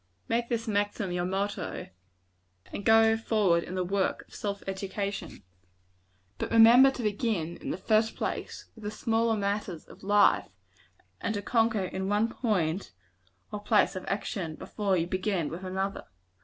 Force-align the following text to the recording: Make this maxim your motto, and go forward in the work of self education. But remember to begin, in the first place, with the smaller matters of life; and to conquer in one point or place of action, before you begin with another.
Make 0.27 0.49
this 0.49 0.67
maxim 0.67 1.11
your 1.11 1.25
motto, 1.25 1.89
and 2.73 2.83
go 2.83 3.15
forward 3.15 3.63
in 3.63 3.75
the 3.75 3.83
work 3.83 4.27
of 4.27 4.33
self 4.33 4.63
education. 4.65 5.43
But 6.39 6.49
remember 6.49 6.89
to 6.89 7.03
begin, 7.03 7.57
in 7.57 7.69
the 7.69 7.77
first 7.77 8.15
place, 8.15 8.65
with 8.73 8.83
the 8.83 8.89
smaller 8.89 9.37
matters 9.37 9.85
of 9.85 10.01
life; 10.01 10.49
and 11.19 11.35
to 11.35 11.43
conquer 11.43 11.83
in 11.83 12.07
one 12.09 12.29
point 12.29 12.93
or 13.51 13.59
place 13.61 13.95
of 13.95 14.05
action, 14.07 14.55
before 14.55 14.97
you 14.97 15.05
begin 15.05 15.49
with 15.49 15.63
another. 15.63 16.05